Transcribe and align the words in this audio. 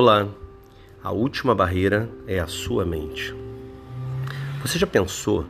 Olá, 0.00 0.28
a 1.02 1.10
última 1.10 1.56
barreira 1.56 2.08
é 2.24 2.38
a 2.38 2.46
sua 2.46 2.86
mente. 2.86 3.34
Você 4.62 4.78
já 4.78 4.86
pensou 4.86 5.44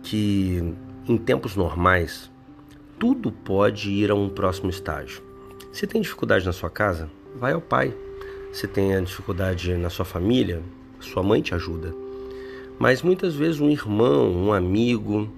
que 0.00 0.62
em 1.08 1.18
tempos 1.18 1.56
normais 1.56 2.30
tudo 3.00 3.32
pode 3.32 3.90
ir 3.90 4.12
a 4.12 4.14
um 4.14 4.28
próximo 4.28 4.70
estágio? 4.70 5.20
Se 5.72 5.88
tem 5.88 6.00
dificuldade 6.00 6.46
na 6.46 6.52
sua 6.52 6.70
casa, 6.70 7.10
vai 7.34 7.52
ao 7.52 7.60
pai. 7.60 7.92
Se 8.52 8.68
tem 8.68 9.02
dificuldade 9.02 9.74
na 9.74 9.90
sua 9.90 10.04
família, 10.04 10.62
sua 11.00 11.24
mãe 11.24 11.42
te 11.42 11.52
ajuda. 11.52 11.92
Mas 12.78 13.02
muitas 13.02 13.34
vezes 13.34 13.60
um 13.60 13.70
irmão, 13.70 14.30
um 14.30 14.52
amigo. 14.52 15.28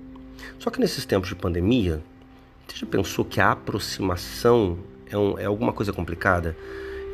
Só 0.58 0.68
que 0.68 0.78
nesses 0.78 1.06
tempos 1.06 1.30
de 1.30 1.36
pandemia, 1.36 2.02
você 2.68 2.76
já 2.76 2.86
pensou 2.86 3.24
que 3.24 3.40
a 3.40 3.52
aproximação 3.52 4.76
é, 5.06 5.16
um, 5.16 5.38
é 5.38 5.46
alguma 5.46 5.72
coisa 5.72 5.90
complicada? 5.90 6.54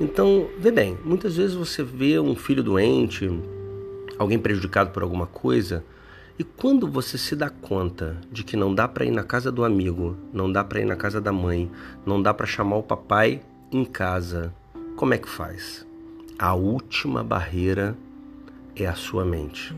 Então, 0.02 0.48
vê 0.58 0.72
bem, 0.72 0.98
muitas 1.04 1.36
vezes 1.36 1.54
você 1.54 1.80
vê 1.80 2.18
um 2.18 2.34
filho 2.34 2.60
doente, 2.60 3.30
alguém 4.18 4.36
prejudicado 4.36 4.90
por 4.90 5.00
alguma 5.00 5.28
coisa, 5.28 5.84
e 6.36 6.42
quando 6.42 6.88
você 6.88 7.16
se 7.16 7.36
dá 7.36 7.48
conta 7.48 8.16
de 8.28 8.42
que 8.42 8.56
não 8.56 8.74
dá 8.74 8.88
para 8.88 9.04
ir 9.04 9.12
na 9.12 9.22
casa 9.22 9.52
do 9.52 9.64
amigo, 9.64 10.16
não 10.32 10.50
dá 10.50 10.64
para 10.64 10.80
ir 10.80 10.86
na 10.86 10.96
casa 10.96 11.20
da 11.20 11.30
mãe, 11.30 11.70
não 12.04 12.20
dá 12.20 12.34
para 12.34 12.46
chamar 12.46 12.78
o 12.78 12.82
papai 12.82 13.42
em 13.70 13.84
casa, 13.84 14.52
como 14.96 15.14
é 15.14 15.18
que 15.18 15.28
faz? 15.28 15.86
A 16.36 16.52
última 16.52 17.22
barreira 17.22 17.96
é 18.74 18.86
a 18.86 18.96
sua 18.96 19.24
mente. 19.24 19.72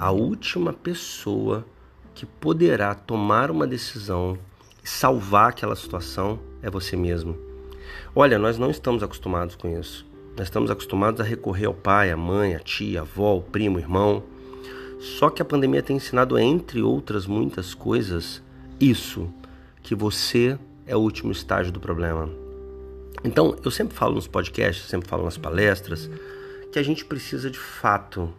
A 0.00 0.10
última 0.10 0.72
pessoa 0.72 1.64
que 2.12 2.26
poderá 2.26 2.92
tomar 2.92 3.52
uma 3.52 3.68
decisão 3.68 4.36
e 4.82 4.88
salvar 4.88 5.50
aquela 5.50 5.76
situação 5.76 6.40
é 6.60 6.68
você 6.68 6.96
mesmo. 6.96 7.49
Olha, 8.14 8.38
nós 8.38 8.58
não 8.58 8.70
estamos 8.70 9.02
acostumados 9.02 9.56
com 9.56 9.78
isso. 9.78 10.06
Nós 10.36 10.46
estamos 10.46 10.70
acostumados 10.70 11.20
a 11.20 11.24
recorrer 11.24 11.66
ao 11.66 11.74
pai, 11.74 12.10
à 12.10 12.16
mãe, 12.16 12.54
à 12.54 12.58
tia, 12.58 13.00
à 13.00 13.02
avó, 13.02 13.28
ao 13.28 13.42
primo, 13.42 13.76
ao 13.76 13.82
irmão. 13.82 14.22
Só 14.98 15.30
que 15.30 15.42
a 15.42 15.44
pandemia 15.44 15.82
tem 15.82 15.96
ensinado, 15.96 16.38
entre 16.38 16.82
outras 16.82 17.26
muitas 17.26 17.74
coisas, 17.74 18.42
isso, 18.78 19.32
que 19.82 19.94
você 19.94 20.58
é 20.86 20.96
o 20.96 21.00
último 21.00 21.32
estágio 21.32 21.72
do 21.72 21.80
problema. 21.80 22.28
Então, 23.24 23.56
eu 23.64 23.70
sempre 23.70 23.94
falo 23.94 24.14
nos 24.14 24.26
podcasts, 24.26 24.86
sempre 24.86 25.08
falo 25.08 25.24
nas 25.24 25.36
palestras, 25.36 26.10
que 26.72 26.78
a 26.78 26.82
gente 26.82 27.04
precisa 27.04 27.50
de 27.50 27.58
fato 27.58 28.32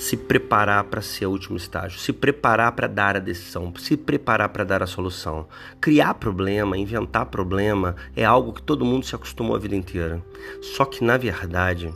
se 0.00 0.16
preparar 0.16 0.84
para 0.84 1.02
ser 1.02 1.26
o 1.26 1.30
último 1.30 1.58
estágio, 1.58 2.00
se 2.00 2.10
preparar 2.10 2.72
para 2.72 2.86
dar 2.86 3.16
a 3.16 3.20
decisão, 3.20 3.70
se 3.78 3.98
preparar 3.98 4.48
para 4.48 4.64
dar 4.64 4.82
a 4.82 4.86
solução. 4.86 5.46
Criar 5.78 6.14
problema, 6.14 6.78
inventar 6.78 7.26
problema 7.26 7.94
é 8.16 8.24
algo 8.24 8.54
que 8.54 8.62
todo 8.62 8.82
mundo 8.82 9.04
se 9.04 9.14
acostumou 9.14 9.54
a 9.54 9.58
vida 9.58 9.76
inteira. 9.76 10.24
Só 10.62 10.86
que 10.86 11.04
na 11.04 11.18
verdade, 11.18 11.92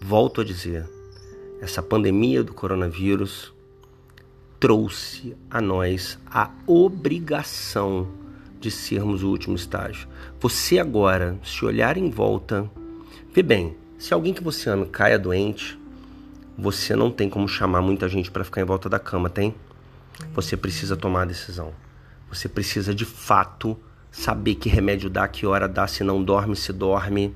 volto 0.00 0.42
a 0.42 0.44
dizer, 0.44 0.88
essa 1.60 1.82
pandemia 1.82 2.44
do 2.44 2.54
coronavírus 2.54 3.52
trouxe 4.60 5.36
a 5.50 5.60
nós 5.60 6.20
a 6.24 6.52
obrigação 6.68 8.06
de 8.60 8.70
sermos 8.70 9.24
o 9.24 9.28
último 9.28 9.56
estágio. 9.56 10.08
Você 10.38 10.78
agora, 10.78 11.36
se 11.42 11.64
olhar 11.64 11.96
em 11.96 12.10
volta, 12.10 12.70
vê 13.34 13.42
bem, 13.42 13.76
se 13.98 14.14
alguém 14.14 14.32
que 14.32 14.42
você 14.42 14.70
ama 14.70 14.86
caia 14.86 15.18
doente, 15.18 15.77
você 16.60 16.96
não 16.96 17.08
tem 17.08 17.30
como 17.30 17.46
chamar 17.46 17.80
muita 17.80 18.08
gente 18.08 18.32
para 18.32 18.42
ficar 18.42 18.60
em 18.60 18.64
volta 18.64 18.88
da 18.88 18.98
cama, 18.98 19.30
tem? 19.30 19.54
Você 20.34 20.56
precisa 20.56 20.96
tomar 20.96 21.22
a 21.22 21.26
decisão. 21.26 21.72
Você 22.28 22.48
precisa 22.48 22.92
de 22.92 23.04
fato 23.04 23.78
saber 24.10 24.56
que 24.56 24.68
remédio 24.68 25.08
dá, 25.08 25.28
que 25.28 25.46
hora 25.46 25.68
dá, 25.68 25.86
se 25.86 26.02
não 26.02 26.20
dorme, 26.20 26.56
se 26.56 26.72
dorme. 26.72 27.32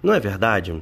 Não 0.00 0.14
é 0.14 0.20
verdade? 0.20 0.80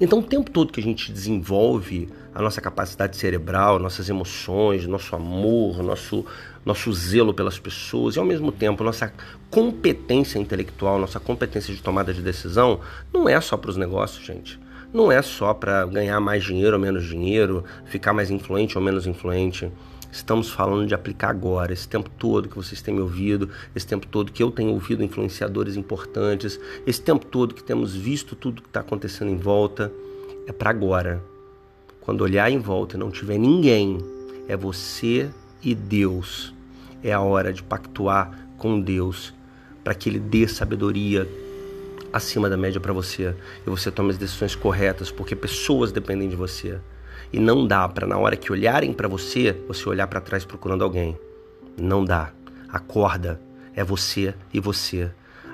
Então, 0.00 0.20
o 0.20 0.22
tempo 0.22 0.50
todo 0.50 0.72
que 0.72 0.80
a 0.80 0.82
gente 0.82 1.12
desenvolve 1.12 2.08
a 2.34 2.40
nossa 2.40 2.58
capacidade 2.58 3.18
cerebral, 3.18 3.78
nossas 3.78 4.08
emoções, 4.08 4.86
nosso 4.86 5.14
amor, 5.14 5.82
nosso, 5.82 6.24
nosso 6.64 6.90
zelo 6.94 7.34
pelas 7.34 7.58
pessoas 7.58 8.16
e, 8.16 8.18
ao 8.18 8.24
mesmo 8.24 8.50
tempo, 8.50 8.82
nossa 8.82 9.12
competência 9.50 10.38
intelectual, 10.38 10.98
nossa 10.98 11.20
competência 11.20 11.74
de 11.74 11.82
tomada 11.82 12.14
de 12.14 12.22
decisão, 12.22 12.80
não 13.12 13.28
é 13.28 13.38
só 13.42 13.58
para 13.58 13.70
os 13.70 13.76
negócios, 13.76 14.24
gente 14.24 14.58
não 14.92 15.12
é 15.12 15.20
só 15.20 15.52
para 15.52 15.84
ganhar 15.86 16.18
mais 16.20 16.44
dinheiro 16.44 16.76
ou 16.76 16.82
menos 16.82 17.04
dinheiro, 17.04 17.64
ficar 17.84 18.12
mais 18.12 18.30
influente 18.30 18.76
ou 18.78 18.82
menos 18.82 19.06
influente. 19.06 19.70
Estamos 20.10 20.50
falando 20.50 20.86
de 20.86 20.94
aplicar 20.94 21.28
agora, 21.28 21.72
esse 21.72 21.86
tempo 21.86 22.08
todo 22.18 22.48
que 22.48 22.56
vocês 22.56 22.80
têm 22.80 22.94
me 22.94 23.00
ouvido, 23.00 23.50
esse 23.74 23.86
tempo 23.86 24.06
todo 24.06 24.32
que 24.32 24.42
eu 24.42 24.50
tenho 24.50 24.70
ouvido 24.70 25.04
influenciadores 25.04 25.76
importantes, 25.76 26.58
esse 26.86 27.02
tempo 27.02 27.26
todo 27.26 27.54
que 27.54 27.62
temos 27.62 27.94
visto 27.94 28.34
tudo 28.34 28.62
que 28.62 28.68
está 28.68 28.80
acontecendo 28.80 29.30
em 29.30 29.36
volta, 29.36 29.92
é 30.46 30.52
para 30.52 30.70
agora. 30.70 31.22
Quando 32.00 32.22
olhar 32.22 32.50
em 32.50 32.58
volta 32.58 32.96
e 32.96 32.98
não 32.98 33.10
tiver 33.10 33.36
ninguém, 33.36 33.98
é 34.48 34.56
você 34.56 35.28
e 35.62 35.74
Deus. 35.74 36.54
É 37.02 37.12
a 37.12 37.20
hora 37.20 37.52
de 37.52 37.62
pactuar 37.62 38.48
com 38.56 38.80
Deus 38.80 39.34
para 39.84 39.94
que 39.94 40.08
Ele 40.08 40.18
dê 40.18 40.48
sabedoria, 40.48 41.28
acima 42.12 42.48
da 42.48 42.56
média 42.56 42.80
para 42.80 42.92
você 42.92 43.34
e 43.66 43.70
você 43.70 43.90
tome 43.90 44.10
as 44.10 44.18
decisões 44.18 44.54
corretas, 44.54 45.10
porque 45.10 45.36
pessoas 45.36 45.92
dependem 45.92 46.28
de 46.28 46.36
você. 46.36 46.78
E 47.32 47.38
não 47.38 47.66
dá 47.66 47.88
para 47.88 48.06
na 48.06 48.16
hora 48.16 48.36
que 48.36 48.50
olharem 48.50 48.92
para 48.92 49.08
você, 49.08 49.52
você 49.66 49.88
olhar 49.88 50.06
para 50.06 50.20
trás 50.20 50.44
procurando 50.44 50.82
alguém. 50.82 51.18
Não 51.76 52.04
dá. 52.04 52.32
Acorda, 52.68 53.40
é 53.74 53.84
você 53.84 54.34
e 54.52 54.60
você. 54.60 55.10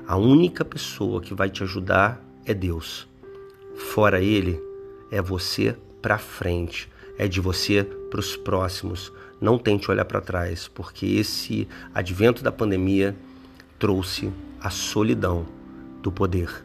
A 0.07 0.17
única 0.17 0.65
pessoa 0.65 1.21
que 1.21 1.35
vai 1.35 1.51
te 1.51 1.63
ajudar 1.63 2.23
é 2.45 2.55
Deus. 2.55 3.09
Fora 3.75 4.21
ele, 4.21 4.61
é 5.11 5.21
você 5.21 5.77
para 6.01 6.19
frente, 6.19 6.91
é 7.19 7.27
de 7.27 7.41
você 7.41 7.83
para 8.11 8.21
os 8.21 8.37
próximos. 8.37 9.13
Não 9.41 9.59
tente 9.59 9.91
olhar 9.91 10.05
para 10.05 10.21
trás, 10.21 10.69
porque 10.69 11.07
esse 11.07 11.67
advento 11.93 12.43
da 12.43 12.53
pandemia 12.53 13.17
trouxe 13.79 14.33
a 14.61 14.71
solidão 14.71 15.47
do 16.05 16.13
poder. 16.13 16.65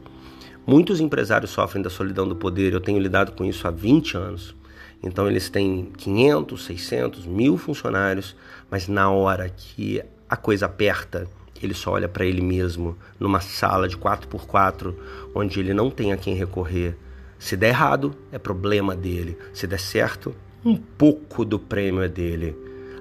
Muitos 0.67 1.00
empresários 1.00 1.50
sofrem 1.50 1.81
da 1.81 1.89
solidão 1.89 2.27
do 2.27 2.35
poder, 2.35 2.73
eu 2.73 2.81
tenho 2.81 3.00
lidado 3.00 3.31
com 3.31 3.44
isso 3.44 3.67
há 3.67 3.72
20 3.72 4.17
anos. 4.17 4.55
Então 5.01 5.27
eles 5.27 5.50
têm 5.50 5.91
500, 5.97 6.66
600, 6.66 7.25
mil 7.25 7.57
funcionários, 7.57 8.35
mas 8.69 8.88
na 8.88 9.09
hora 9.09 9.50
que 9.50 10.03
a 10.29 10.35
coisa 10.35 10.66
aperta, 10.66 11.25
ele 11.63 11.73
só 11.73 11.91
olha 11.91 12.07
para 12.07 12.25
ele 12.25 12.41
mesmo 12.41 12.97
numa 13.17 13.39
sala 13.39 13.88
de 13.88 13.97
4x4, 13.97 14.94
onde 15.33 15.59
ele 15.59 15.73
não 15.73 15.89
tem 15.89 16.11
a 16.11 16.17
quem 16.17 16.35
recorrer. 16.35 16.95
Se 17.39 17.56
der 17.56 17.69
errado, 17.69 18.13
é 18.31 18.38
problema 18.38 18.95
dele. 18.95 19.38
Se 19.53 19.66
der 19.66 19.79
certo, 19.79 20.35
um 20.63 20.75
pouco 20.75 21.45
do 21.45 21.57
prêmio 21.57 22.03
é 22.03 22.09
dele. 22.09 22.56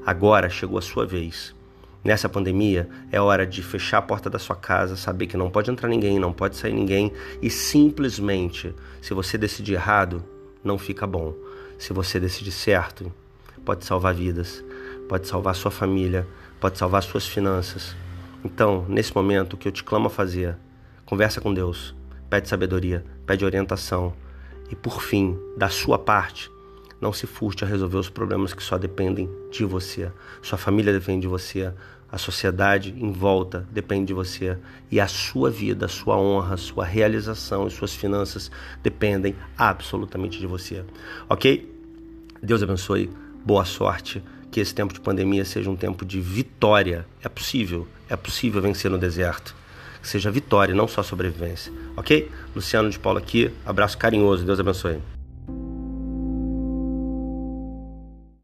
Agora 0.06 0.48
chegou 0.48 0.78
a 0.78 0.82
sua 0.82 1.04
vez. 1.04 1.57
Nessa 2.04 2.28
pandemia, 2.28 2.88
é 3.10 3.20
hora 3.20 3.46
de 3.46 3.62
fechar 3.62 3.98
a 3.98 4.02
porta 4.02 4.30
da 4.30 4.38
sua 4.38 4.54
casa, 4.54 4.96
saber 4.96 5.26
que 5.26 5.36
não 5.36 5.50
pode 5.50 5.70
entrar 5.70 5.88
ninguém, 5.88 6.18
não 6.18 6.32
pode 6.32 6.56
sair 6.56 6.72
ninguém 6.72 7.12
e 7.42 7.50
simplesmente, 7.50 8.74
se 9.02 9.12
você 9.12 9.36
decidir 9.36 9.74
errado, 9.74 10.24
não 10.62 10.78
fica 10.78 11.06
bom. 11.06 11.34
Se 11.78 11.92
você 11.92 12.18
decidir 12.20 12.52
certo, 12.52 13.12
pode 13.64 13.84
salvar 13.84 14.14
vidas, 14.14 14.64
pode 15.08 15.26
salvar 15.26 15.54
sua 15.54 15.70
família, 15.70 16.26
pode 16.60 16.78
salvar 16.78 17.02
suas 17.02 17.26
finanças. 17.26 17.96
Então, 18.44 18.84
nesse 18.88 19.14
momento, 19.14 19.54
o 19.54 19.56
que 19.56 19.66
eu 19.66 19.72
te 19.72 19.82
clamo 19.82 20.06
a 20.06 20.10
fazer, 20.10 20.56
conversa 21.04 21.40
com 21.40 21.52
Deus, 21.52 21.94
pede 22.30 22.48
sabedoria, 22.48 23.04
pede 23.26 23.44
orientação 23.44 24.14
e, 24.70 24.76
por 24.76 25.02
fim, 25.02 25.36
da 25.56 25.68
sua 25.68 25.98
parte, 25.98 26.50
não 27.00 27.12
se 27.12 27.26
furte 27.26 27.64
a 27.64 27.66
resolver 27.66 27.98
os 27.98 28.08
problemas 28.08 28.52
que 28.52 28.62
só 28.62 28.76
dependem 28.76 29.28
de 29.50 29.64
você. 29.64 30.10
Sua 30.42 30.58
família 30.58 30.92
depende 30.92 31.22
de 31.22 31.28
você, 31.28 31.72
a 32.10 32.16
sociedade 32.16 32.94
em 32.96 33.12
volta 33.12 33.66
depende 33.70 34.06
de 34.06 34.14
você 34.14 34.56
e 34.90 34.98
a 34.98 35.06
sua 35.06 35.50
vida, 35.50 35.84
a 35.84 35.88
sua 35.88 36.16
honra, 36.16 36.54
a 36.54 36.56
sua 36.56 36.84
realização 36.84 37.66
e 37.66 37.70
suas 37.70 37.94
finanças 37.94 38.50
dependem 38.82 39.36
absolutamente 39.56 40.38
de 40.38 40.46
você. 40.46 40.84
OK? 41.28 41.70
Deus 42.42 42.62
abençoe. 42.62 43.10
Boa 43.44 43.64
sorte. 43.64 44.22
Que 44.50 44.60
esse 44.60 44.74
tempo 44.74 44.94
de 44.94 45.00
pandemia 45.00 45.44
seja 45.44 45.68
um 45.68 45.76
tempo 45.76 46.06
de 46.06 46.18
vitória. 46.18 47.06
É 47.22 47.28
possível, 47.28 47.86
é 48.08 48.16
possível 48.16 48.62
vencer 48.62 48.90
no 48.90 48.96
deserto. 48.96 49.54
Que 50.00 50.08
seja 50.08 50.30
vitória, 50.30 50.74
não 50.74 50.88
só 50.88 51.02
sobrevivência. 51.02 51.70
OK? 51.94 52.30
Luciano 52.56 52.88
de 52.88 52.98
Paulo 52.98 53.18
aqui. 53.18 53.50
Abraço 53.66 53.98
carinhoso. 53.98 54.46
Deus 54.46 54.58
abençoe. 54.58 55.17